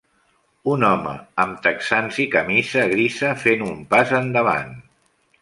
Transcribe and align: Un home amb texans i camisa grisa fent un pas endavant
Un 0.75 0.85
home 0.87 1.11
amb 1.43 1.59
texans 1.67 2.17
i 2.23 2.25
camisa 2.37 2.87
grisa 2.95 3.31
fent 3.45 3.63
un 3.69 3.79
pas 3.95 4.17
endavant 4.23 4.75